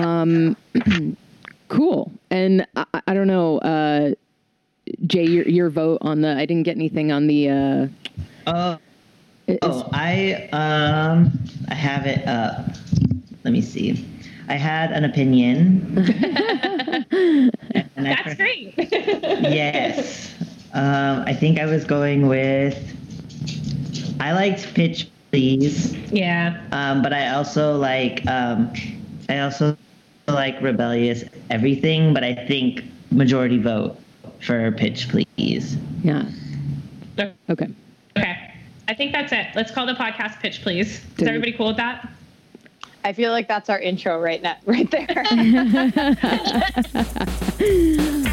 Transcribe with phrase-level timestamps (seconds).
[0.00, 0.56] Um,
[1.68, 2.12] cool.
[2.30, 4.12] And I, I don't know, uh,
[5.06, 6.36] Jay, your, your vote on the.
[6.36, 7.50] I didn't get anything on the.
[7.50, 7.86] Uh,
[8.48, 8.78] Oh,
[9.48, 11.32] is- oh, I um,
[11.68, 12.64] I have it up.
[13.42, 14.06] Let me see.
[14.48, 15.94] I had an opinion.
[17.96, 18.72] That's for- great.
[18.78, 20.32] Yes.
[20.74, 22.78] Um, I think I was going with.
[24.20, 26.62] I liked Pitch Please, yeah.
[26.70, 28.24] um, but I also like.
[28.28, 28.72] Um,
[29.28, 29.76] I also
[30.28, 33.98] like Rebellious Everything, but I think majority vote
[34.40, 35.76] for Pitch Please.
[36.02, 36.24] yeah.
[37.18, 37.68] Okay.
[38.16, 38.52] Okay.
[38.88, 39.48] I think that's it.
[39.54, 40.98] Let's call the podcast pitch, please.
[40.98, 41.28] Is Dude.
[41.28, 42.08] everybody cool with that?
[43.04, 45.24] I feel like that's our intro right now, right there.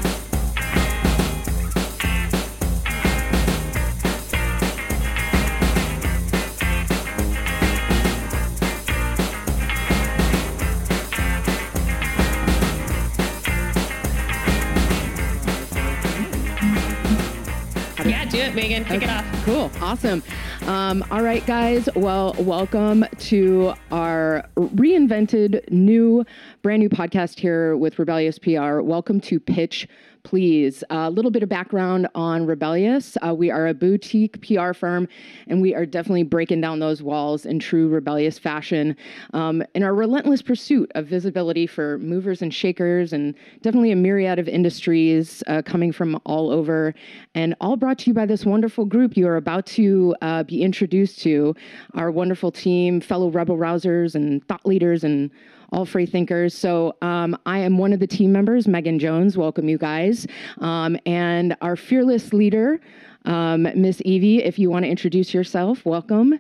[18.16, 18.86] Yeah, do it, Megan.
[18.86, 19.26] Kick it off.
[19.44, 19.70] Cool.
[19.82, 20.24] Awesome.
[20.68, 21.90] Um, all right, guys.
[21.98, 26.24] Well, welcome to our reinvented new,
[26.62, 28.80] brand new podcast here with Rebellious PR.
[28.80, 29.90] Welcome to Pitch
[30.26, 30.84] Please.
[30.90, 33.16] A little bit of background on Rebellious.
[33.26, 35.08] Uh, we are a boutique PR firm,
[35.46, 38.98] and we are definitely breaking down those walls in true rebellious fashion
[39.34, 44.40] um, in our relentless pursuit of visibility for movers and shakers, and definitely a myriad
[44.40, 46.96] of industries uh, coming from all over,
[47.36, 50.64] and all brought to you by this wonderful group you are about to uh, be
[50.64, 51.56] introduced to.
[51.94, 55.30] Our wonderful team, fellow rebel rousers, and thought leaders, and
[55.72, 56.54] all free thinkers.
[56.54, 59.38] So um, I am one of the team members, Megan Jones.
[59.38, 60.28] Welcome, you guys.
[60.60, 62.80] Um, and our fearless leader,
[63.26, 66.40] um, Miss Evie, if you want to introduce yourself, welcome.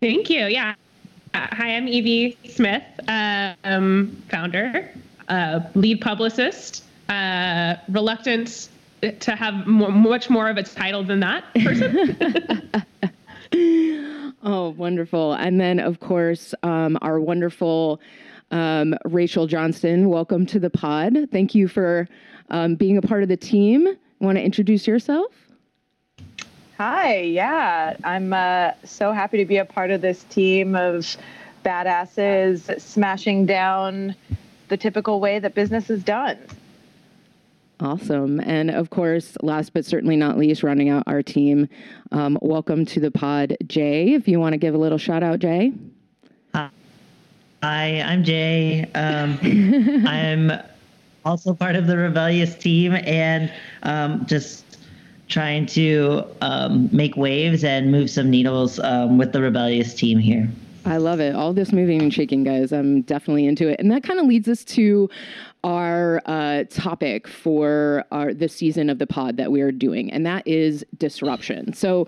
[0.00, 0.46] Thank you.
[0.46, 0.74] Yeah.
[1.32, 4.90] Uh, hi, I'm Evie Smith, uh, um, founder,
[5.28, 8.68] uh, lead publicist, uh, reluctant
[9.20, 12.70] to have more, much more of a title than that person.
[14.42, 15.34] Oh, wonderful.
[15.34, 18.00] And then, of course, um, our wonderful
[18.50, 20.08] um, Rachel Johnston.
[20.08, 21.16] Welcome to the pod.
[21.30, 22.08] Thank you for
[22.50, 23.96] um, being a part of the team.
[24.20, 25.32] Want to introduce yourself?
[26.78, 31.16] Hi, yeah, I'm uh, so happy to be a part of this team of
[31.64, 34.14] badasses smashing down
[34.68, 36.38] the typical way that business is done.
[37.80, 38.40] Awesome.
[38.40, 41.68] And of course, last but certainly not least, rounding out our team,
[42.12, 44.12] um, welcome to the pod, Jay.
[44.14, 45.72] If you want to give a little shout out, Jay.
[47.62, 48.90] Hi, I'm Jay.
[48.94, 49.38] Um,
[50.06, 50.52] I'm
[51.26, 54.78] also part of the rebellious team and um, just
[55.28, 60.48] trying to um, make waves and move some needles um, with the rebellious team here.
[60.86, 61.34] I love it.
[61.34, 62.72] All this moving and shaking, guys.
[62.72, 63.78] I'm definitely into it.
[63.78, 65.10] And that kind of leads us to
[65.62, 70.24] our uh, topic for our this season of the pod that we are doing, and
[70.24, 71.74] that is disruption.
[71.74, 72.06] So.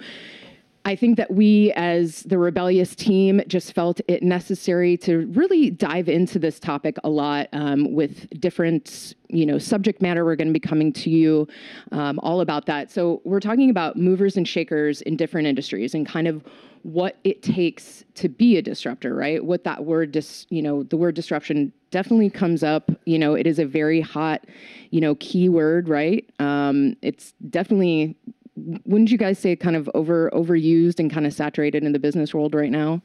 [0.84, 6.09] I think that we, as the rebellious team, just felt it necessary to really dive
[6.09, 10.25] into this topic a lot um, with different, you know, subject matter.
[10.25, 11.47] We're going to be coming to you
[11.93, 12.91] um, all about that.
[12.91, 16.43] So we're talking about movers and shakers in different industries and kind of
[16.82, 19.44] what it takes to be a disruptor, right?
[19.44, 22.91] What that word, dis, you know, the word disruption definitely comes up.
[23.04, 24.47] You know, it is a very hot,
[24.91, 26.28] you know, keyword, right?
[26.41, 28.16] Um, it's definitely
[28.57, 32.35] wouldn't you guys say kind of over overused and kind of saturated in the business
[32.35, 33.01] world right now?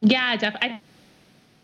[0.00, 0.80] Yeah, def- I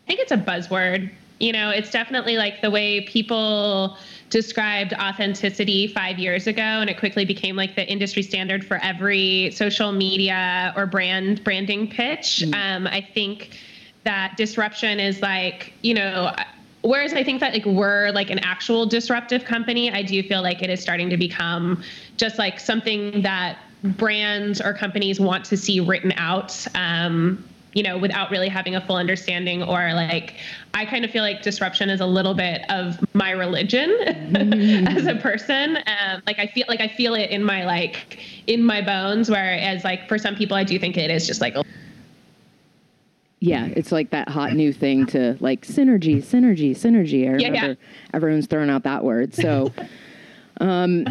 [0.07, 1.11] think it's a buzzword.
[1.41, 3.97] You know, it's definitely like the way people
[4.31, 9.51] described authenticity five years ago, and it quickly became like the industry standard for every
[9.51, 12.45] social media or brand branding pitch.
[12.55, 13.59] Um, I think
[14.05, 16.33] that disruption is like, you know,
[16.83, 20.63] whereas I think that like we're like an actual disruptive company, I do feel like
[20.63, 21.83] it is starting to become
[22.17, 26.67] just like something that brands or companies want to see written out.
[26.75, 27.45] Um,
[27.75, 30.35] you know, without really having a full understanding, or like,
[30.75, 33.91] I kind of feel like disruption is a little bit of my religion
[34.89, 35.79] as a person.
[35.79, 39.31] Um, like, I feel like I feel it in my like in my bones.
[39.31, 41.57] Whereas, like, for some people, I do think it is just like
[43.43, 47.23] Yeah, it's like that hot new thing to like synergy, synergy, synergy.
[47.23, 47.75] I Yeah, remember yeah.
[48.15, 49.35] everyone's throwing out that word.
[49.35, 49.73] So,
[50.61, 51.05] um,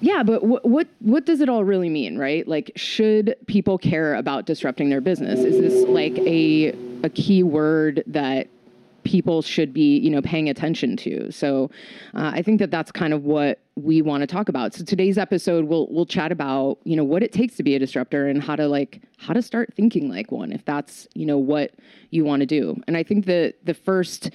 [0.00, 2.46] yeah, but what what what does it all really mean, right?
[2.46, 5.38] Like, should people care about disrupting their business?
[5.40, 6.74] Is this like a
[7.04, 8.48] a key word that
[9.06, 11.30] people should be, you know, paying attention to?
[11.30, 11.70] So,
[12.14, 14.74] uh, I think that that's kind of what we want to talk about.
[14.74, 17.78] So today's episode, we'll we'll chat about you know what it takes to be a
[17.78, 21.38] disruptor and how to like how to start thinking like one if that's you know
[21.38, 21.72] what
[22.10, 22.76] you want to do.
[22.88, 24.30] And I think that the first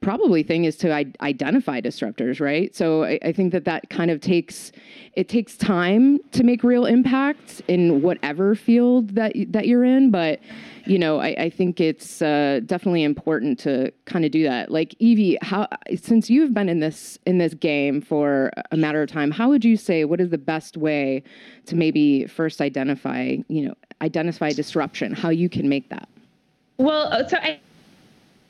[0.00, 2.74] probably thing is to identify disruptors, right?
[2.74, 4.70] So I, I, think that that kind of takes
[5.14, 10.40] it takes time to make real impact in whatever field that that you're in, but
[10.84, 14.70] you know I, I think it's uh, definitely important to kind of do that.
[14.70, 15.66] Like Evie, how
[16.00, 19.64] since you've been in this in this game for a matter of time, how would
[19.64, 21.22] you say what is the best way
[21.66, 25.14] to maybe first identify you know identify disruption?
[25.14, 26.08] How you can make that?
[26.78, 27.60] Well, uh, so I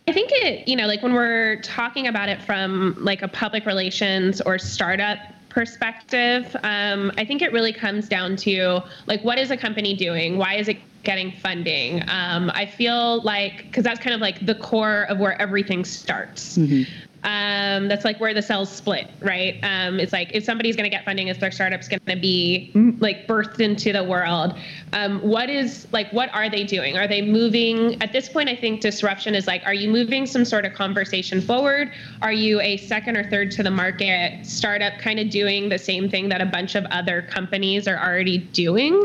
[0.09, 3.67] I think it, you know, like when we're talking about it from like a public
[3.67, 5.19] relations or startup
[5.49, 10.39] perspective, um, I think it really comes down to like what is a company doing?
[10.39, 12.03] Why is it getting funding?
[12.09, 16.57] Um, I feel like because that's kind of like the core of where everything starts.
[16.57, 16.83] Mm-hmm.
[17.25, 19.59] Um, that's like where the cells split, right?
[19.65, 22.71] Um, it's like if somebody's going to get funding, if their startup's going to be
[23.01, 24.55] like birthed into the world,
[24.93, 26.97] um, what is like what are they doing?
[26.97, 28.01] Are they moving?
[28.01, 31.41] At this point, I think disruption is like, are you moving some sort of conversation
[31.41, 31.91] forward?
[32.23, 36.09] Are you a second or third to the market startup, kind of doing the same
[36.09, 39.05] thing that a bunch of other companies are already doing,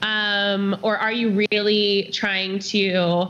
[0.00, 3.28] um, or are you really trying to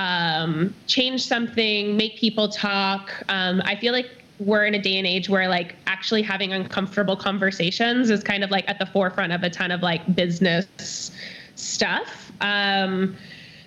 [0.00, 3.12] um, change something, make people talk.
[3.28, 4.08] Um, I feel like
[4.38, 8.50] we're in a day and age where like actually having uncomfortable conversations is kind of
[8.50, 11.10] like at the forefront of a ton of like business
[11.54, 12.32] stuff.
[12.40, 13.14] Um,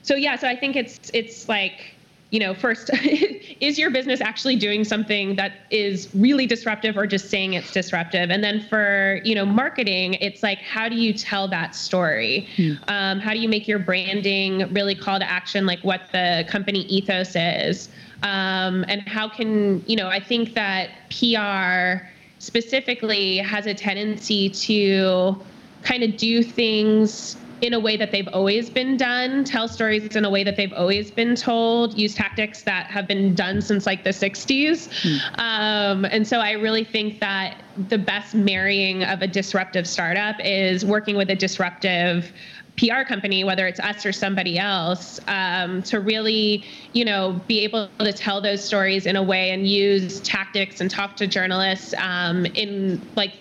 [0.02, 1.93] so yeah, so I think it's it's like
[2.34, 2.90] you know, first,
[3.62, 8.32] is your business actually doing something that is really disruptive or just saying it's disruptive?
[8.32, 12.48] And then for, you know, marketing, it's like, how do you tell that story?
[12.58, 12.80] Mm.
[12.88, 16.80] Um, how do you make your branding really call to action, like what the company
[16.86, 17.90] ethos is?
[18.24, 22.04] Um, and how can, you know, I think that PR
[22.40, 25.40] specifically has a tendency to
[25.84, 30.26] kind of do things in a way that they've always been done, tell stories in
[30.26, 34.04] a way that they've always been told, use tactics that have been done since like
[34.04, 34.90] the 60s.
[34.90, 35.40] Mm.
[35.40, 40.84] Um, and so I really think that the best marrying of a disruptive startup is
[40.84, 42.34] working with a disruptive
[42.76, 47.88] PR company, whether it's us or somebody else, um, to really, you know, be able
[48.00, 52.46] to tell those stories in a way and use tactics and talk to journalists um,
[52.48, 53.32] in like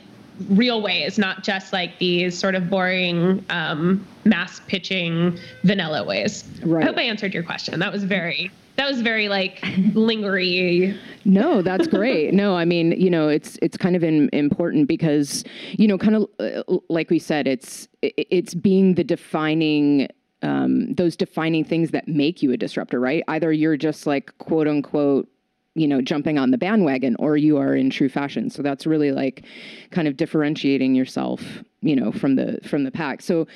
[0.49, 6.45] real ways, not just like these sort of boring um, mass pitching vanilla ways.
[6.63, 6.83] Right.
[6.83, 7.79] I hope I answered your question.
[7.81, 10.97] That was very that was very like lingery.
[11.25, 12.33] No, that's great.
[12.35, 16.17] no, I mean, you know, it's it's kind of in, important because you know, kind
[16.17, 20.09] of uh, like we said, it's it's being the defining
[20.43, 23.23] um, those defining things that make you a disruptor, right?
[23.29, 25.29] Either you're just like quote unquote
[25.75, 29.13] you know jumping on the bandwagon or you are in true fashion so that's really
[29.13, 29.45] like
[29.91, 31.43] kind of differentiating yourself
[31.81, 33.47] you know from the from the pack so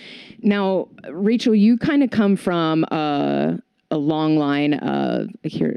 [0.41, 3.59] now rachel you kind of come from a,
[3.91, 5.77] a long line of here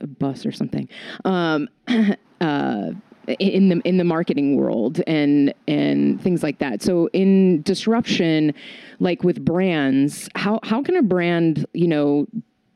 [0.00, 0.88] a bus or something
[1.24, 1.68] um,
[2.40, 2.90] uh,
[3.38, 6.82] in the in the marketing world and and things like that.
[6.82, 8.52] So in disruption,
[8.98, 12.26] like with brands, how how can a brand you know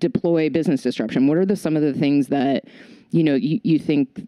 [0.00, 1.26] deploy business disruption?
[1.26, 2.64] What are the some of the things that
[3.14, 4.26] you know you, you think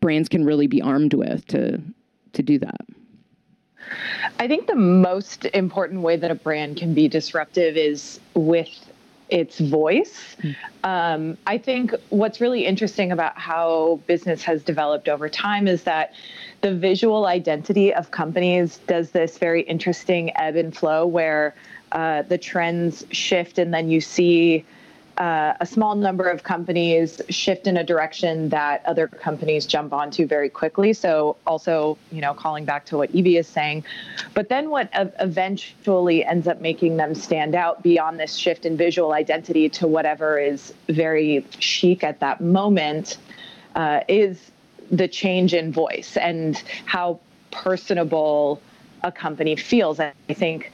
[0.00, 1.80] brands can really be armed with to
[2.34, 2.80] to do that?
[4.38, 8.90] I think the most important way that a brand can be disruptive is with
[9.30, 10.36] its voice.
[10.42, 10.56] Mm.
[10.84, 16.12] Um, I think what's really interesting about how business has developed over time is that
[16.60, 21.54] the visual identity of companies does this very interesting ebb and flow where
[21.92, 24.64] uh, the trends shift and then you see
[25.18, 30.26] uh, a small number of companies shift in a direction that other companies jump onto
[30.26, 30.92] very quickly.
[30.92, 33.84] So, also, you know, calling back to what Evie is saying.
[34.34, 39.12] But then what eventually ends up making them stand out beyond this shift in visual
[39.12, 43.18] identity to whatever is very chic at that moment
[43.76, 44.50] uh, is
[44.90, 48.60] the change in voice and how personable
[49.02, 50.00] a company feels.
[50.00, 50.72] I think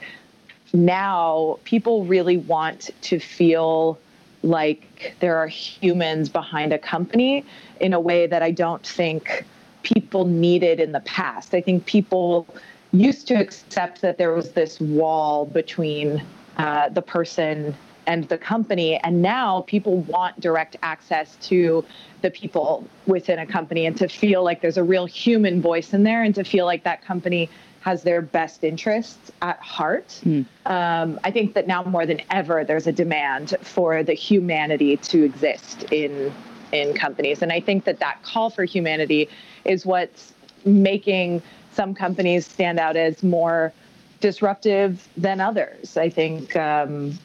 [0.73, 3.99] now people really want to feel
[4.43, 7.45] like there are humans behind a company
[7.79, 9.45] in a way that I don't think
[9.83, 11.53] people needed in the past.
[11.53, 12.47] I think people
[12.91, 16.23] used to accept that there was this wall between
[16.57, 17.75] uh, the person
[18.07, 18.97] and the company.
[18.97, 21.85] And now people want direct access to
[22.21, 26.03] the people within a company and to feel like there's a real human voice in
[26.03, 27.49] there and to feel like that company
[27.81, 30.19] has their best interests at heart.
[30.23, 30.45] Mm.
[30.65, 35.23] Um, I think that now more than ever, there's a demand for the humanity to
[35.23, 36.33] exist in
[36.71, 39.27] in companies, and I think that that call for humanity
[39.65, 40.33] is what's
[40.63, 41.41] making
[41.73, 43.73] some companies stand out as more
[44.21, 45.97] disruptive than others.
[45.97, 47.17] I think um,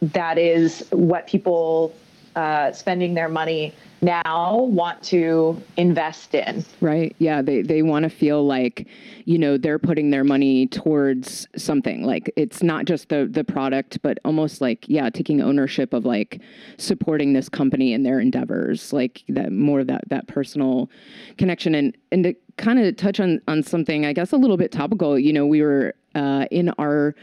[0.00, 1.94] that is what people
[2.36, 6.64] uh, spending their money now want to invest in.
[6.80, 7.14] Right.
[7.18, 7.42] Yeah.
[7.42, 8.86] They they want to feel like,
[9.24, 12.04] you know, they're putting their money towards something.
[12.04, 16.40] Like it's not just the the product, but almost like, yeah, taking ownership of like
[16.76, 18.92] supporting this company in their endeavors.
[18.92, 20.90] Like that more of that that personal
[21.38, 21.74] connection.
[21.74, 25.18] And and to kind of touch on on something, I guess a little bit topical,
[25.18, 27.14] you know, we were uh, in our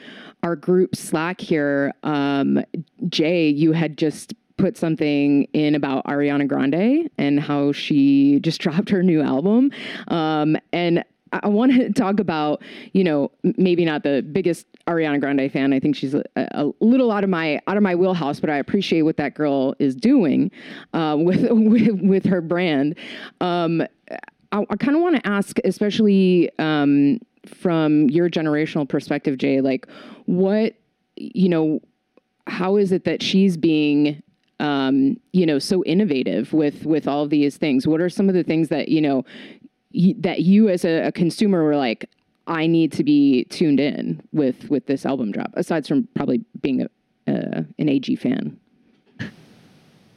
[0.44, 2.64] our group Slack here, um,
[3.08, 8.90] Jay, you had just put something in about Ariana Grande and how she just dropped
[8.90, 9.72] her new album.
[10.08, 11.04] Um, and
[11.34, 12.62] I want to talk about,
[12.94, 15.74] you know, maybe not the biggest Ariana Grande fan.
[15.74, 18.58] I think she's a, a, little out of my out of my wheelhouse, but I
[18.58, 20.52] appreciate what that girl is doing
[20.94, 22.96] uh, with, with, with her brand.
[23.40, 23.82] Um,
[24.52, 29.88] I, I kind of want to ask, especially um, from your generational perspective, Jay, like
[30.26, 30.76] what
[31.16, 31.80] you know,
[32.48, 34.22] how is it that she's being
[34.62, 37.88] um, you know, so innovative with with all these things?
[37.88, 39.26] What are some of the things that you know
[39.94, 42.08] y- that you as a, a consumer were like,
[42.48, 45.52] I need to be tuned in with with this album drop?
[45.56, 46.86] Aside from probably being a,
[47.32, 48.58] uh, an AG fan.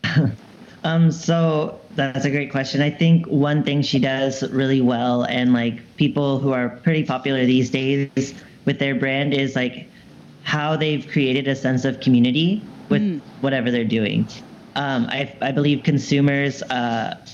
[0.84, 2.82] um, so that's a great question.
[2.82, 7.46] I think one thing she does really well, and like people who are pretty popular
[7.46, 8.34] these days
[8.66, 9.88] with their brand, is like
[10.42, 13.20] how they've created a sense of community with mm.
[13.40, 14.26] whatever they're doing.
[14.76, 17.24] Um, I, I believe consumers uh,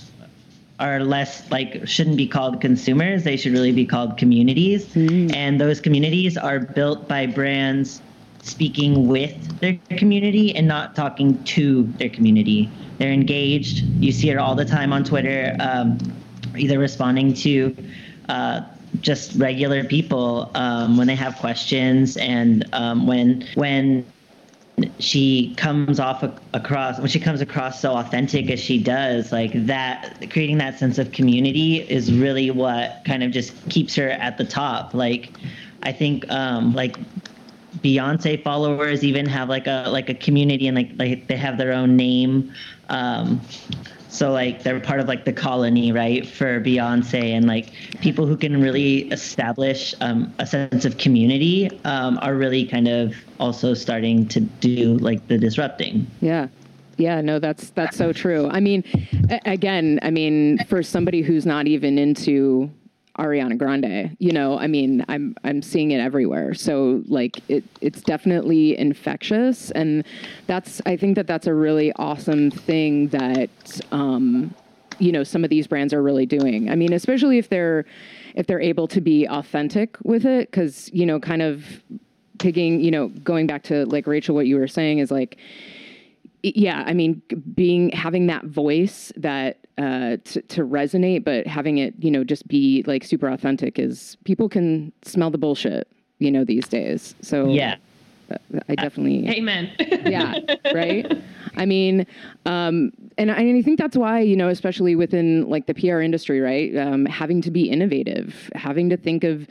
[0.79, 3.25] are less like shouldn't be called consumers.
[3.25, 4.87] They should really be called communities.
[4.87, 5.35] Mm.
[5.35, 8.03] And those communities are built by brands
[8.43, 12.71] speaking with their community and not talking to their community.
[12.99, 13.85] They're engaged.
[14.01, 15.99] You see it all the time on Twitter, um,
[16.57, 17.77] either responding to
[18.29, 18.63] uh,
[19.01, 24.05] just regular people um, when they have questions and um, when when
[24.99, 26.23] she comes off
[26.55, 30.97] across when she comes across so authentic as she does like that creating that sense
[30.97, 34.95] of community is really what kind of just keeps her at the top.
[34.95, 35.33] Like
[35.83, 36.99] i think um like
[37.79, 41.73] beyonce followers even have like a like a community and like like they have their
[41.73, 42.53] own name
[42.89, 43.41] um
[44.11, 48.37] so like they're part of like the colony, right, for Beyonce and like people who
[48.37, 54.27] can really establish um, a sense of community um, are really kind of also starting
[54.29, 56.07] to do like the disrupting.
[56.21, 56.49] Yeah.
[56.97, 58.51] Yeah, no, that's that's so true.
[58.51, 58.85] I mean,
[59.47, 62.71] again, I mean, for somebody who's not even into
[63.21, 64.17] Ariana Grande.
[64.19, 66.55] You know, I mean, I'm I'm seeing it everywhere.
[66.55, 70.05] So like it it's definitely infectious and
[70.47, 74.55] that's I think that that's a really awesome thing that um
[74.99, 76.71] you know, some of these brands are really doing.
[76.71, 77.85] I mean, especially if they're
[78.35, 81.83] if they're able to be authentic with it cuz you know, kind of
[82.39, 85.37] picking, you know, going back to like Rachel what you were saying is like
[86.43, 87.21] yeah, I mean,
[87.55, 92.47] being having that voice that uh, to, to resonate, but having it, you know, just
[92.47, 97.15] be like super authentic is people can smell the bullshit, you know, these days.
[97.23, 97.77] So yeah,
[98.31, 98.37] uh,
[98.69, 99.73] I definitely amen.
[99.79, 100.39] yeah,
[100.75, 101.11] right.
[101.57, 102.07] I mean,
[102.45, 106.01] um, and I, and I think that's why you know, especially within like the PR
[106.01, 109.49] industry, right, um, having to be innovative, having to think of,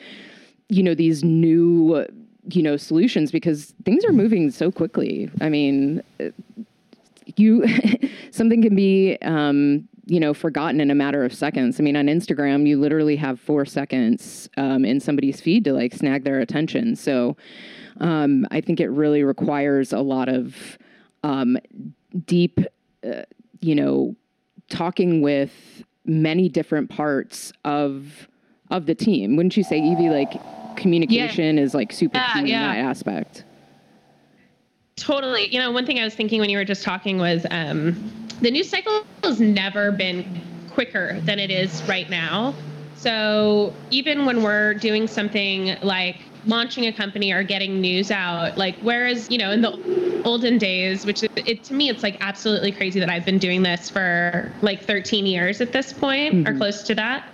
[0.68, 2.06] you know, these new
[2.52, 5.32] you know solutions because things are moving so quickly.
[5.42, 6.04] I mean
[7.36, 7.66] you
[8.32, 12.08] something can be um, you know forgotten in a matter of seconds i mean on
[12.08, 16.96] instagram you literally have four seconds um, in somebody's feed to like snag their attention
[16.96, 17.38] so
[18.00, 20.78] um, i think it really requires a lot of
[21.24, 21.58] um,
[22.26, 22.60] deep
[23.06, 23.22] uh,
[23.62, 24.16] you know
[24.70, 28.28] talking with many different parts of
[28.72, 30.42] of the team wouldn't you say evie like
[30.76, 31.64] communication yeah.
[31.64, 32.72] is like super yeah, key yeah.
[32.72, 33.44] in that aspect
[35.00, 35.48] Totally.
[35.48, 38.52] You know, one thing I was thinking when you were just talking was um, the
[38.52, 42.54] news cycle has never been quicker than it is right now.
[42.96, 48.76] So even when we're doing something like launching a company or getting news out, like
[48.82, 52.72] whereas you know in the olden days, which it, it to me it's like absolutely
[52.72, 56.48] crazy that I've been doing this for like 13 years at this point mm-hmm.
[56.48, 57.28] or close to that.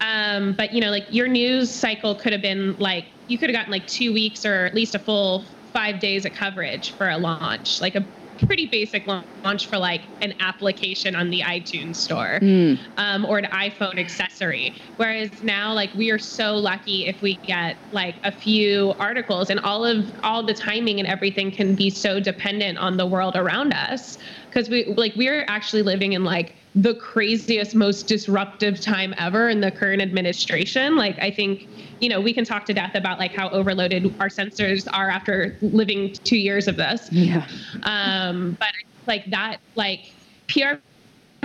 [0.00, 3.56] Um, but you know, like your news cycle could have been like you could have
[3.56, 7.18] gotten like two weeks or at least a full five days of coverage for a
[7.18, 8.04] launch, like a
[8.46, 12.78] pretty basic launch for like an application on the iTunes store mm.
[12.96, 14.74] um, or an iPhone accessory.
[14.96, 19.60] Whereas now, like we are so lucky if we get like a few articles, and
[19.60, 23.72] all of all the timing and everything can be so dependent on the world around
[23.72, 29.48] us because we like we're actually living in like the craziest, most disruptive time ever
[29.48, 30.96] in the current administration.
[30.96, 31.68] Like I think
[32.00, 35.56] you know, we can talk to death about like how overloaded our sensors are after
[35.62, 37.10] living two years of this.
[37.10, 37.46] Yeah.
[37.84, 38.72] Um, but
[39.06, 40.12] like that, like
[40.48, 40.74] PR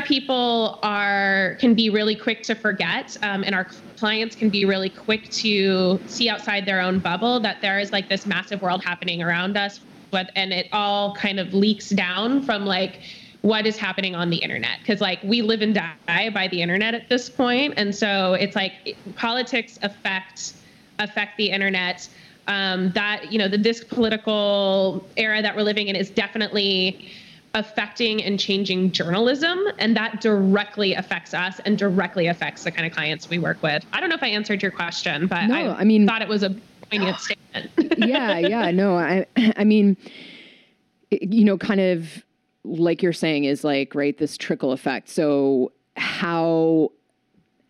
[0.03, 3.67] people are can be really quick to forget um, and our
[3.97, 8.07] clients can be really quick to see outside their own bubble that there is like
[8.07, 12.65] this massive world happening around us but and it all kind of leaks down from
[12.65, 13.01] like
[13.41, 14.79] what is happening on the internet.
[14.79, 18.55] Because like we live and die by the internet at this point and so it's
[18.55, 20.53] like politics affect
[20.99, 22.07] affect the internet.
[22.47, 27.11] Um, that you know the, this political era that we're living in is definitely
[27.53, 32.93] affecting and changing journalism and that directly affects us and directly affects the kind of
[32.93, 33.83] clients we work with.
[33.93, 36.27] I don't know if i answered your question but no, I, I mean thought it
[36.27, 36.55] was a
[36.89, 37.71] poignant statement.
[37.97, 39.97] Yeah yeah no i i mean
[41.09, 42.23] you know kind of
[42.63, 46.91] like you're saying is like right this trickle effect so how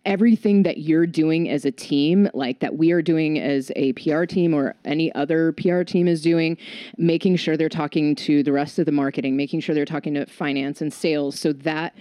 [0.06, 4.24] everything that you're doing as a team, like that we are doing as a PR
[4.24, 6.58] team or any other PR team is doing,
[6.98, 10.26] making sure they're talking to the rest of the marketing, making sure they're talking to
[10.26, 11.96] finance and sales, so that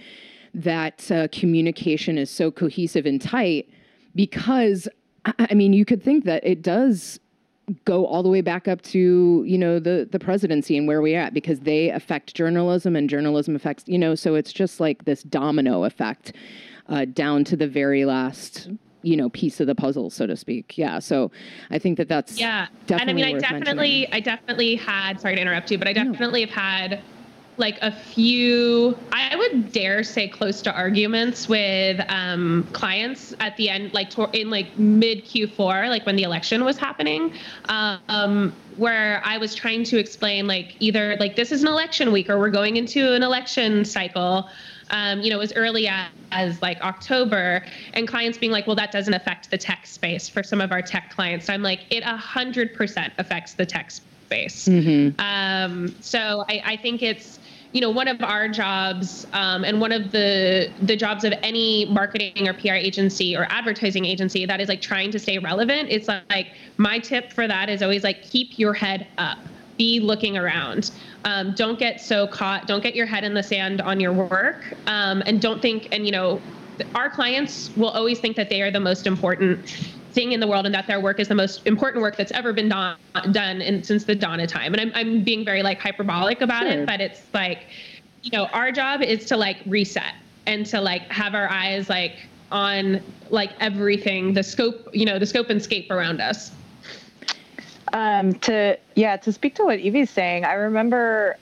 [0.53, 3.69] that uh, communication is so cohesive and tight.
[4.15, 4.87] Because
[5.25, 7.19] I mean, you could think that it does
[7.85, 11.19] go all the way back up to you know the the presidency and where we're
[11.19, 15.23] at because they affect journalism and journalism affects you know so it's just like this
[15.23, 16.33] domino effect
[16.87, 18.69] uh, down to the very last
[19.01, 21.31] you know piece of the puzzle so to speak yeah so
[21.69, 24.13] i think that that's yeah and i mean i definitely mentioning.
[24.13, 26.51] i definitely had sorry to interrupt you but i definitely no.
[26.51, 27.01] have had
[27.59, 33.69] like a few i would dare say close to arguments with um, clients at the
[33.69, 37.33] end like to, in like mid q4 like when the election was happening
[37.65, 42.29] um, where i was trying to explain like either like this is an election week
[42.29, 44.49] or we're going into an election cycle
[44.91, 47.63] um, you know, as early as, as, like October,
[47.93, 50.81] and clients being like, well, that doesn't affect the tech space for some of our
[50.81, 51.45] tech clients.
[51.45, 54.67] So I'm like, it 100% affects the tech space.
[54.67, 55.19] Mm-hmm.
[55.19, 57.39] Um, so I, I think it's,
[57.71, 61.85] you know one of our jobs um, and one of the the jobs of any
[61.85, 66.07] marketing or pr agency or advertising agency that is like trying to stay relevant it's
[66.07, 69.37] like, like my tip for that is always like keep your head up
[69.79, 70.91] be looking around.
[71.23, 72.67] Um, don't get so caught.
[72.67, 75.87] Don't get your head in the sand on your work, um, and don't think.
[75.91, 76.39] And you know,
[76.93, 80.65] our clients will always think that they are the most important thing in the world
[80.65, 82.97] and that their work is the most important work that's ever been done
[83.31, 84.73] done in, since the dawn of time.
[84.73, 86.81] And I'm I'm being very like hyperbolic about sure.
[86.81, 87.67] it, but it's like,
[88.23, 90.13] you know, our job is to like reset
[90.45, 92.17] and to like have our eyes like
[92.51, 96.51] on like everything, the scope, you know, the scope and scape around us.
[97.93, 101.37] Um, to yeah, to speak to what Evie's saying, I remember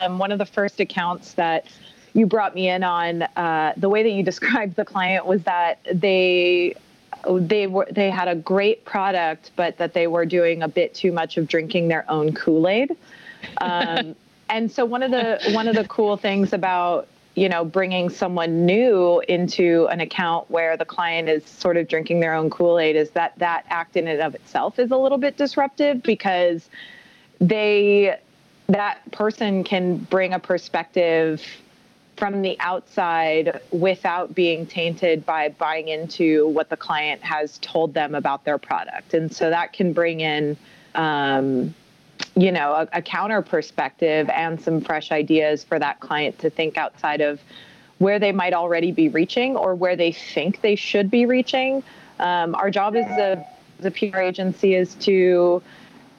[0.00, 1.66] um, one of the first accounts that
[2.14, 3.22] you brought me in on.
[3.22, 6.74] Uh, the way that you described the client was that they
[7.40, 11.12] they were they had a great product, but that they were doing a bit too
[11.12, 12.96] much of drinking their own Kool Aid.
[13.60, 14.14] Um,
[14.48, 18.66] and so one of the one of the cool things about you know, bringing someone
[18.66, 22.96] new into an account where the client is sort of drinking their own Kool Aid
[22.96, 26.68] is that that act in and of itself is a little bit disruptive because
[27.40, 28.18] they,
[28.66, 31.40] that person can bring a perspective
[32.18, 38.14] from the outside without being tainted by buying into what the client has told them
[38.14, 39.14] about their product.
[39.14, 40.56] And so that can bring in,
[40.94, 41.74] um,
[42.34, 46.76] you know a, a counter perspective and some fresh ideas for that client to think
[46.76, 47.40] outside of
[47.98, 51.82] where they might already be reaching or where they think they should be reaching.
[52.20, 53.46] Um, our job as a,
[53.78, 55.62] as a PR agency is to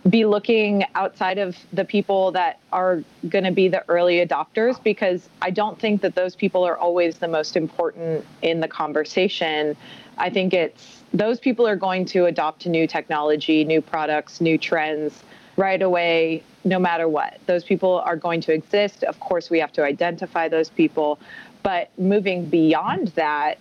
[0.09, 5.27] be looking outside of the people that are going to be the early adopters because
[5.41, 9.75] I don't think that those people are always the most important in the conversation.
[10.17, 15.23] I think it's those people are going to adopt new technology, new products, new trends
[15.57, 17.39] right away, no matter what.
[17.45, 19.03] Those people are going to exist.
[19.03, 21.19] Of course, we have to identify those people.
[21.63, 23.59] But moving beyond that,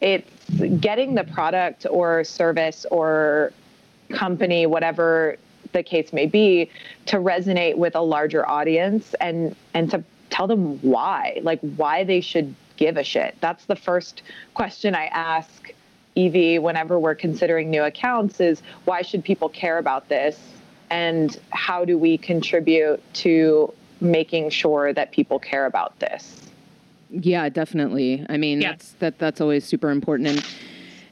[0.00, 0.30] it's
[0.80, 3.52] getting the product or service or
[4.10, 5.36] company, whatever
[5.72, 6.70] the case may be,
[7.06, 12.20] to resonate with a larger audience and and to tell them why, like why they
[12.20, 13.36] should give a shit.
[13.40, 14.22] That's the first
[14.54, 15.72] question I ask
[16.14, 20.38] Evie whenever we're considering new accounts is why should people care about this?
[20.90, 26.42] and how do we contribute to making sure that people care about this
[27.10, 28.70] yeah definitely i mean yeah.
[28.70, 30.46] that's that that's always super important and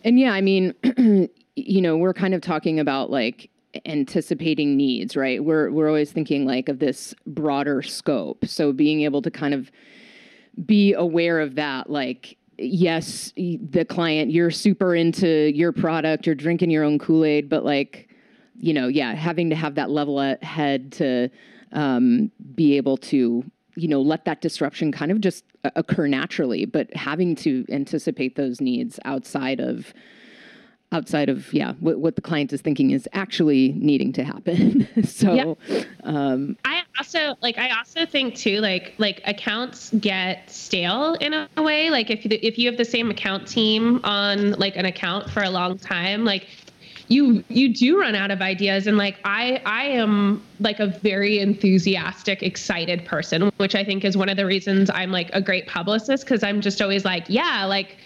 [0.05, 0.75] and yeah i mean
[1.57, 3.49] you know we're kind of talking about like
[3.87, 5.43] anticipating needs right?
[5.43, 8.47] We're we're always thinking like of this broader scope.
[8.47, 9.71] So being able to kind of
[10.65, 16.71] be aware of that like yes the client you're super into your product you're drinking
[16.71, 18.09] your own kool-aid but like
[18.59, 21.29] you know, yeah, having to have that level head to
[21.73, 23.45] um, be able to
[23.77, 28.61] you know let that disruption kind of just occur naturally but having to anticipate those
[28.61, 29.93] needs outside of
[30.95, 34.89] outside of yeah what, what the client is thinking is actually needing to happen.
[35.05, 35.59] So
[36.05, 41.49] um, i also like i also think too like like accounts get stale in a
[41.57, 41.91] way.
[41.91, 45.51] Like if if you have the same account team on like an account for a
[45.51, 46.47] long time like
[47.09, 48.87] you you do run out of ideas.
[48.87, 54.17] And like i i am like a very enthusiastic excited person which i think is
[54.17, 57.65] one of the reasons i'm like a great publicist because i'm just always like yeah
[57.65, 57.97] like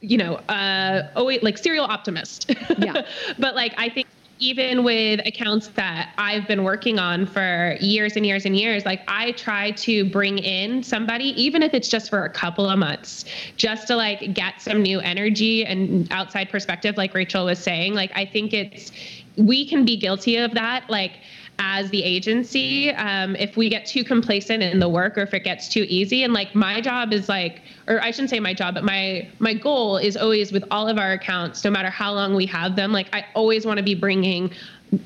[0.00, 3.06] you know uh oh wait like serial optimist yeah
[3.38, 4.06] but like i think
[4.38, 9.00] even with accounts that I've been working on for years and years and years, like
[9.08, 13.24] I try to bring in somebody, even if it's just for a couple of months,
[13.56, 17.94] just to like get some new energy and outside perspective, like Rachel was saying.
[17.94, 18.92] Like, I think it's,
[19.36, 20.88] we can be guilty of that.
[20.90, 21.12] Like,
[21.58, 25.44] as the agency um, if we get too complacent in the work or if it
[25.44, 26.22] gets too easy.
[26.22, 29.54] And like my job is like or i shouldn't say my job but my my
[29.54, 32.92] goal is always with all of our accounts no matter how long we have them.
[32.92, 34.52] Like i always want to be bringing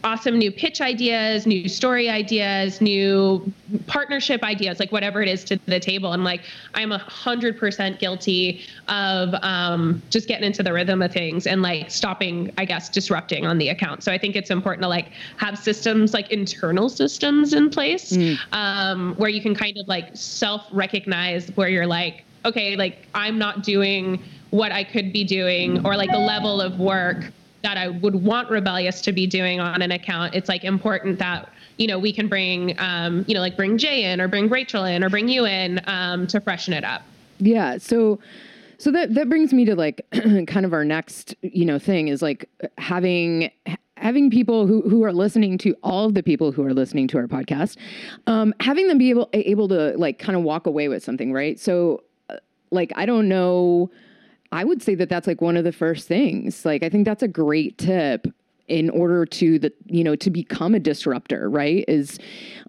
[0.05, 3.53] awesome new pitch ideas, new story ideas, new
[3.87, 6.13] partnership ideas, like whatever it is to the table.
[6.13, 6.43] And like,
[6.75, 11.63] I'm a hundred percent guilty of um, just getting into the rhythm of things and
[11.63, 14.03] like stopping, I guess, disrupting on the account.
[14.03, 18.39] So I think it's important to like have systems, like internal systems in place mm.
[18.53, 23.39] um, where you can kind of like self recognize where you're like, okay, like I'm
[23.39, 27.33] not doing what I could be doing or like the level of work
[27.63, 31.53] that I would want Rebellious to be doing on an account, it's like important that
[31.77, 34.85] you know we can bring um, you know like bring Jay in or bring Rachel
[34.85, 37.03] in or bring you in um, to freshen it up.
[37.39, 37.79] Yeah.
[37.79, 38.19] So.
[38.79, 40.07] So that that brings me to like
[40.47, 43.51] kind of our next you know thing is like having
[44.01, 47.19] having people who, who are listening to all of the people who are listening to
[47.19, 47.77] our podcast,
[48.27, 51.61] um, having them be able able to like kind of walk away with something, right?
[51.61, 52.37] So, uh,
[52.71, 53.91] like I don't know
[54.53, 56.65] I would say that that's like one of the first things.
[56.65, 58.27] Like, I think that's a great tip
[58.71, 62.21] in order to the you know to become a disruptor right is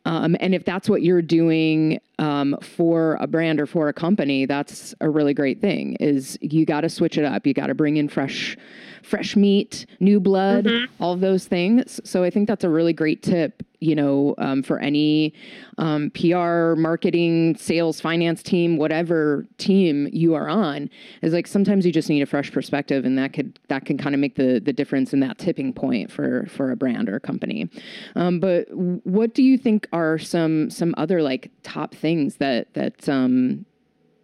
[0.05, 4.45] um, and if that's what you're doing um, for a brand or for a company
[4.45, 7.73] that's a really great thing is you got to switch it up you got to
[7.73, 8.55] bring in fresh
[9.01, 11.03] fresh meat new blood mm-hmm.
[11.03, 14.79] all those things so i think that's a really great tip you know, um, for
[14.79, 15.33] any
[15.79, 20.87] um, PR, marketing, sales, finance team, whatever team you are on,
[21.23, 24.13] is like sometimes you just need a fresh perspective, and that could that can kind
[24.13, 27.19] of make the the difference in that tipping point for for a brand or a
[27.19, 27.69] company.
[28.15, 33.07] Um, but what do you think are some some other like top things that that
[33.09, 33.65] um,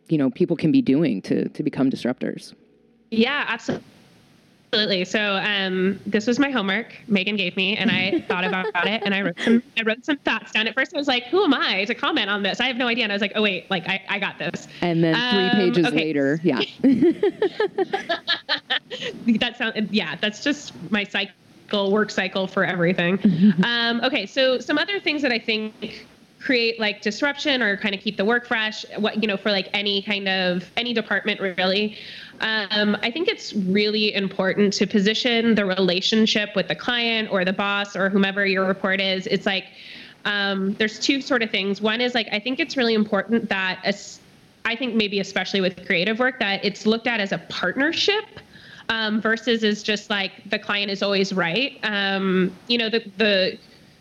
[0.10, 2.54] you know people can be doing to to become disruptors?
[3.12, 3.86] Yeah, absolutely.
[4.73, 5.06] Absolutely.
[5.06, 9.15] So um, this was my homework Megan gave me, and I thought about it, and
[9.15, 10.67] I wrote some I wrote some thoughts down.
[10.67, 12.60] At first, I was like, "Who am I to comment on this?
[12.60, 14.67] I have no idea." And I was like, "Oh wait, like I, I got this."
[14.82, 15.95] And then three um, pages okay.
[15.95, 16.60] later, yeah.
[19.39, 20.15] that sounds yeah.
[20.19, 23.19] That's just my cycle, work cycle for everything.
[23.63, 26.06] um, okay, so some other things that I think
[26.39, 29.69] create like disruption or kind of keep the work fresh what you know for like
[29.73, 31.97] any kind of any department really.
[32.39, 37.54] Um, i think it's really important to position the relationship with the client or the
[37.54, 39.26] boss or whomever your report is.
[39.28, 39.65] It's like
[40.26, 41.82] um, there's two sort of things.
[41.82, 44.19] One is like i think it's really important that as,
[44.65, 48.26] i think maybe especially with creative work that it's looked at as a partnership
[48.89, 51.80] um, versus is just like the client is always right.
[51.84, 53.58] Um, you know the the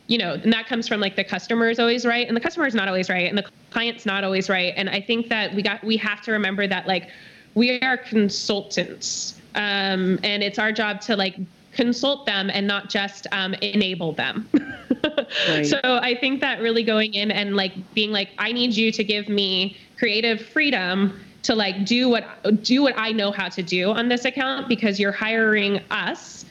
[0.09, 2.67] you know, and that comes from like the customer is always right and the customer
[2.67, 4.73] is not always right and the client's not always right.
[4.77, 7.11] And I think that we got we have to remember that like
[7.55, 9.41] we are consultants.
[9.55, 11.37] Um, and it's our job to like
[11.73, 14.49] consult them and not just um, enable them.
[15.49, 15.67] right.
[15.67, 19.03] So I think that really going in and like being like, I need you to
[19.03, 22.25] give me creative freedom to like do what
[22.63, 26.45] do what I know how to do on this account because you're hiring us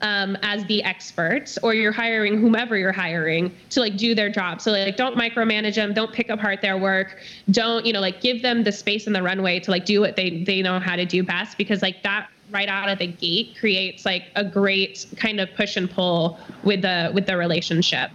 [0.00, 4.60] um, as the experts or you're hiring whomever you're hiring to like do their job.
[4.60, 5.92] So like don't micromanage them.
[5.92, 7.18] Don't pick apart their work.
[7.50, 10.16] Don't you know like give them the space and the runway to like do what
[10.16, 13.56] they they know how to do best because like that right out of the gate
[13.58, 18.10] creates like a great kind of push and pull with the with the relationship.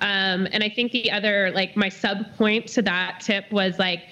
[0.00, 4.02] Um, and i think the other like my sub point to that tip was like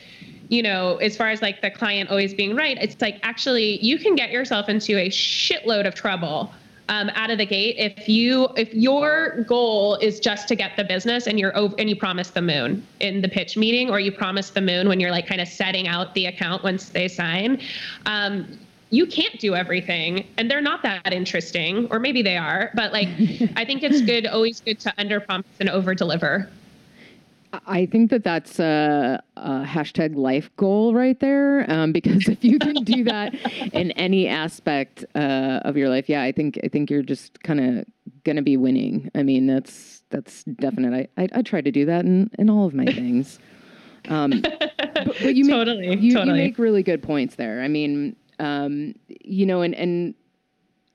[0.49, 4.01] you know, as far as like the client always being right, it's like actually you
[4.01, 6.53] can get yourself into a shitload of trouble
[6.91, 10.85] um, out of the gate if you if your goal is just to get the
[10.85, 14.13] business and you're over and you promise the moon in the pitch meeting or you
[14.13, 17.61] promise the moon when you're like kind of setting out the account once they sign
[18.07, 18.59] um,
[18.93, 20.27] you can't do everything.
[20.37, 23.09] And they're not that interesting or maybe they are but like
[23.57, 26.51] i think it's good always good to under promise and over deliver
[27.67, 31.71] I think that that's a, a hashtag life goal right there.
[31.71, 33.35] Um, because if you can do that
[33.73, 37.61] in any aspect uh, of your life, yeah, I think I think you're just kind
[37.61, 37.85] of
[38.25, 39.11] gonna be winning.
[39.15, 41.09] I mean, that's that's definite.
[41.17, 43.39] I, I I try to do that in in all of my things.
[44.09, 44.73] Um, but,
[45.05, 46.39] but you make, Totally, you, totally.
[46.39, 47.61] you make really good points there.
[47.61, 50.15] I mean, um, you know, and and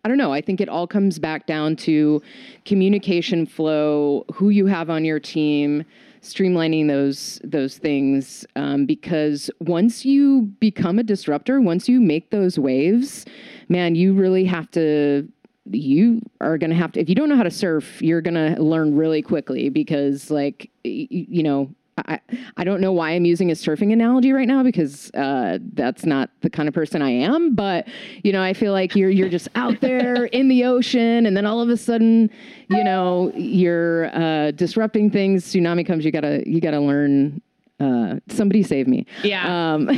[0.03, 0.33] I don't know.
[0.33, 2.21] I think it all comes back down to
[2.65, 5.83] communication flow, who you have on your team,
[6.25, 8.45] streamlining those those things.
[8.55, 13.25] Um, because once you become a disruptor, once you make those waves,
[13.69, 15.27] man, you really have to.
[15.71, 16.99] You are going to have to.
[16.99, 20.69] If you don't know how to surf, you're going to learn really quickly because, like,
[20.83, 22.19] you know, I,
[22.57, 26.29] I don't know why I'm using a surfing analogy right now because uh, that's not
[26.41, 27.55] the kind of person I am.
[27.55, 27.87] But
[28.23, 31.45] you know, I feel like you're you're just out there in the ocean, and then
[31.45, 32.29] all of a sudden,
[32.69, 35.45] you know, you're uh, disrupting things.
[35.45, 36.03] Tsunami comes.
[36.03, 37.41] You gotta you gotta learn.
[37.77, 39.05] Uh, somebody save me.
[39.23, 39.73] Yeah.
[39.73, 39.93] Um, uh,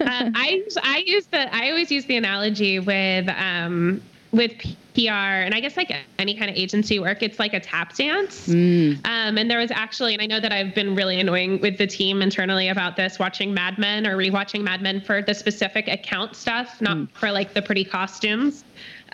[0.00, 4.00] I I use the I always use the analogy with um,
[4.36, 4.52] with
[4.94, 5.10] PR
[5.44, 8.48] and I guess like any kind of agency work, it's like a tap dance.
[8.48, 11.76] mm, Um, and there was actually, and I know that I've been really annoying with
[11.78, 15.88] the team internally about this, watching Mad Men or rewatching Mad Men for the specific
[15.88, 18.64] account stuff, not for like the pretty costumes.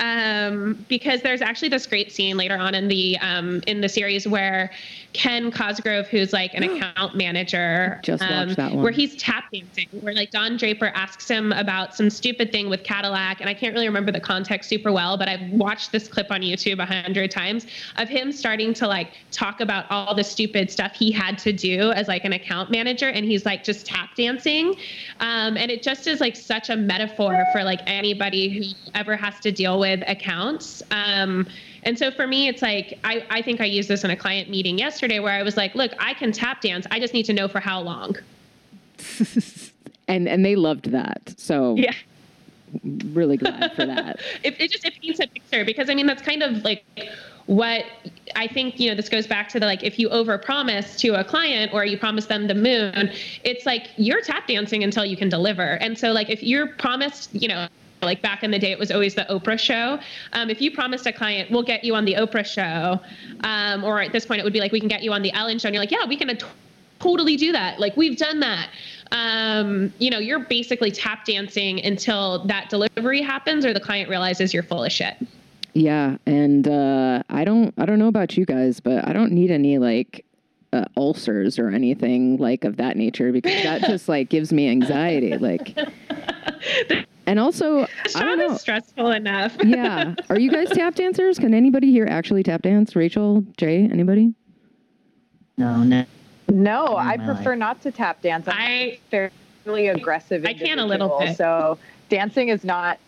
[0.02, 4.26] Um, because there's actually this great scene later on in the um, in the series
[4.26, 4.72] where
[5.12, 8.82] Ken Cosgrove, who's like an account manager, Just watched um, that one.
[8.82, 12.82] where he's tap dancing, where like Don Draper asks him about some stupid thing with
[12.82, 16.32] Cadillac, and I can't really remember the context super well, but I've watched this clip
[16.32, 20.68] on YouTube a hundred times of him starting to like talk about all the stupid
[20.68, 24.16] stuff he had to do as like an account manager, and he's like just tap
[24.16, 24.74] dancing,
[25.20, 28.64] um, and it just is like such a metaphor for like anybody who
[28.96, 30.82] ever has to deal with accounts.
[30.90, 31.46] Um,
[31.82, 34.48] and so for me, it's like I, I think I used this in a client
[34.48, 36.86] meeting yesterday where I was like, look, I can tap dance.
[36.90, 38.16] I just need to know for how long.
[40.08, 41.34] and and they loved that.
[41.36, 41.94] So Yeah.
[43.12, 44.20] really glad for that.
[44.42, 46.84] it, it just it paints a picture because I mean that's kind of like
[47.46, 47.84] what
[48.36, 51.24] I think you know this goes back to the like if you overpromise to a
[51.24, 53.10] client or you promise them the moon,
[53.44, 55.74] it's like you're tap dancing until you can deliver.
[55.80, 57.66] And so like if you're promised, you know,
[58.02, 59.98] like back in the day it was always the Oprah show.
[60.32, 63.00] Um, if you promised a client we'll get you on the Oprah show,
[63.44, 65.32] um, or at this point it would be like we can get you on the
[65.32, 66.46] Ellen show, and you're like yeah we can t-
[66.98, 67.80] totally do that.
[67.80, 68.70] Like we've done that.
[69.10, 74.54] Um, you know, you're basically tap dancing until that delivery happens or the client realizes
[74.54, 75.16] you're full of shit.
[75.74, 79.50] Yeah, and uh, I don't I don't know about you guys, but I don't need
[79.50, 80.24] any like
[80.72, 85.36] uh, ulcers or anything like of that nature because that just like gives me anxiety.
[85.36, 85.76] Like,
[87.26, 88.54] and also This I job don't know.
[88.54, 89.56] is stressful enough.
[89.64, 91.38] yeah, are you guys tap dancers?
[91.38, 92.94] Can anybody here actually tap dance?
[92.96, 94.34] Rachel, Jay, anybody?
[95.56, 96.04] No, no.
[96.48, 97.58] No, I prefer life.
[97.58, 98.46] not to tap dance.
[98.48, 98.70] I'm I
[99.12, 99.30] a
[99.64, 100.44] fairly aggressive.
[100.44, 101.36] I can a little bit.
[101.36, 102.98] So dancing is not.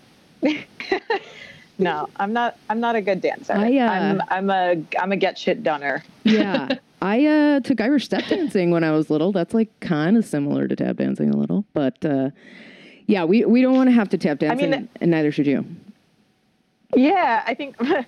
[1.79, 2.57] no, I'm not.
[2.71, 3.53] I'm not a good dancer.
[3.53, 4.23] I, uh, I'm.
[4.29, 4.83] I'm a.
[4.99, 6.03] I'm a get shit doneer.
[6.23, 6.69] Yeah,
[7.03, 9.33] I uh, took Irish step dancing when I was little.
[9.33, 12.31] That's like kind of similar to tap dancing a little, but uh,
[13.07, 15.33] yeah, we we don't want to have to tap dance, I mean- and, and neither
[15.33, 15.65] should you.
[16.97, 18.07] Yeah, I think a,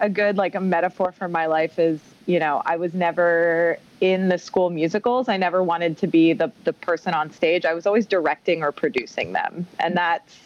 [0.00, 4.28] a good like a metaphor for my life is, you know, I was never in
[4.28, 5.28] the school musicals.
[5.28, 7.64] I never wanted to be the the person on stage.
[7.64, 10.36] I was always directing or producing them, and that's.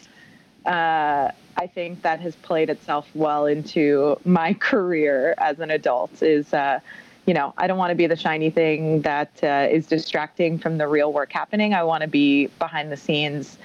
[0.65, 6.21] Uh, I think that has played itself well into my career as an adult.
[6.23, 6.79] Is uh,
[7.25, 10.77] you know, I don't want to be the shiny thing that uh, is distracting from
[10.77, 11.73] the real work happening.
[11.73, 13.57] I want to be behind the scenes,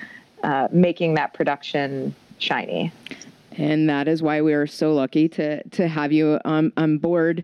[0.47, 2.93] uh, making that production shiny.
[3.53, 7.43] and that is why we are so lucky to to have you on on board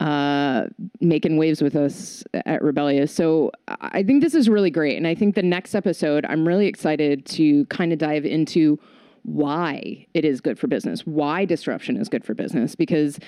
[0.00, 0.66] uh
[1.00, 5.14] making waves with us at rebellious so i think this is really great and i
[5.14, 8.78] think the next episode i'm really excited to kind of dive into
[9.28, 13.18] why it is good for business why disruption is good for business because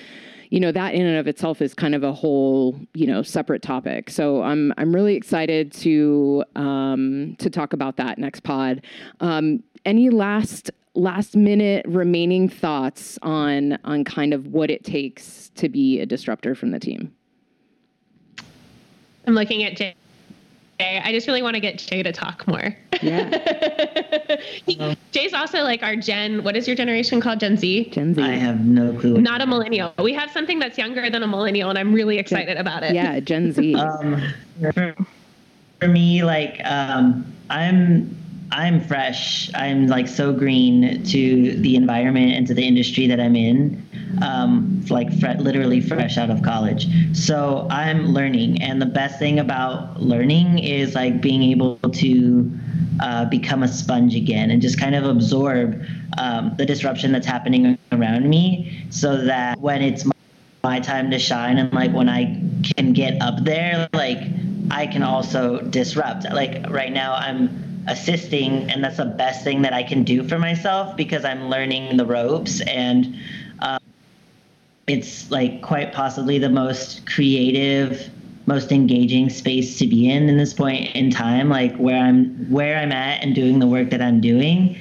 [0.49, 3.61] you know that in and of itself is kind of a whole you know separate
[3.61, 8.83] topic so i'm i'm really excited to um to talk about that next pod
[9.19, 15.69] um any last last minute remaining thoughts on on kind of what it takes to
[15.69, 17.13] be a disruptor from the team
[19.27, 19.95] I'm looking at Jay.
[21.03, 22.75] I just really want to get Jay to talk more.
[23.01, 26.43] yeah He- Jay's also like our Gen.
[26.43, 27.39] What is your generation called?
[27.39, 27.89] Gen Z.
[27.89, 29.19] gen z I have no clue.
[29.21, 29.93] Not a millennial.
[30.01, 32.93] We have something that's younger than a millennial, and I'm really excited about it.
[32.93, 34.21] yeah gen z Um,
[34.73, 34.95] for,
[35.79, 38.15] for me, like um, I'm
[38.51, 39.49] I'm fresh.
[39.53, 43.81] I'm like so green to the environment and to the industry that I'm in,
[44.21, 46.87] um, like fre- literally fresh out of college.
[47.15, 52.51] So I'm learning, and the best thing about learning is like being able to
[53.01, 55.81] uh, become a sponge again and just kind of absorb
[56.17, 60.11] um, the disruption that's happening around me, so that when it's my,
[60.63, 62.25] my time to shine and like when I
[62.75, 64.19] can get up there, like
[64.71, 66.25] I can also disrupt.
[66.25, 70.37] Like right now, I'm assisting and that's the best thing that i can do for
[70.37, 73.15] myself because i'm learning the ropes and
[73.59, 73.79] um,
[74.87, 78.09] it's like quite possibly the most creative
[78.45, 82.77] most engaging space to be in in this point in time like where i'm where
[82.77, 84.77] i'm at and doing the work that i'm doing.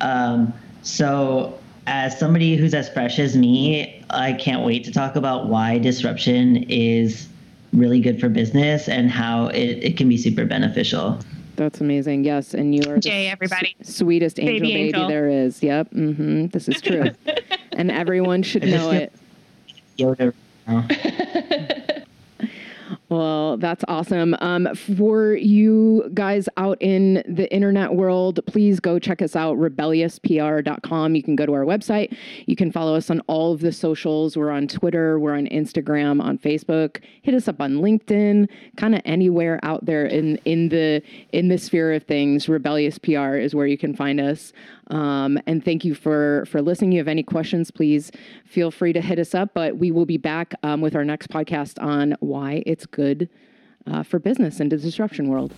[0.00, 5.46] Um, so as somebody who's as fresh as me i can't wait to talk about
[5.46, 7.28] why disruption is
[7.72, 11.18] really good for business and how it, it can be super beneficial
[11.60, 12.24] that's amazing.
[12.24, 15.62] Yes, and you are Jay, everybody, sweetest angel baby, baby there is.
[15.62, 15.90] Yep.
[15.90, 16.46] Mm-hmm.
[16.46, 17.10] This is true,
[17.72, 19.12] and everyone should know it.
[19.98, 20.32] Yoda.
[23.10, 24.36] Well, that's awesome.
[24.40, 31.16] Um, for you guys out in the internet world, please go check us out, rebelliousPR.com.
[31.16, 32.16] You can go to our website.
[32.46, 34.36] You can follow us on all of the socials.
[34.36, 37.02] We're on Twitter, we're on Instagram, on Facebook.
[37.22, 41.58] Hit us up on LinkedIn, kind of anywhere out there in, in the in the
[41.58, 42.48] sphere of things.
[42.48, 44.52] Rebellious PR is where you can find us.
[44.92, 46.92] Um, and thank you for for listening.
[46.92, 48.12] You have any questions, please
[48.44, 49.50] feel free to hit us up.
[49.52, 52.99] But we will be back um, with our next podcast on why it's good
[53.86, 55.54] uh, for business and the disruption world.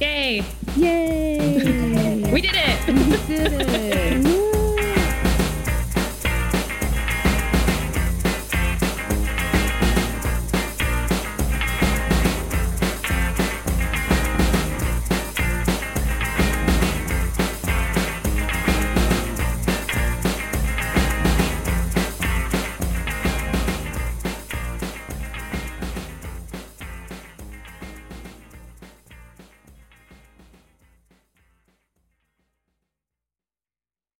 [0.00, 0.44] Yay!
[0.76, 2.30] Yay!
[2.32, 2.86] we did it!
[2.88, 4.03] we did it!